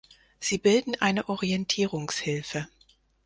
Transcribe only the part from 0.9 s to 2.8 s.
eine Orientierungshilfe.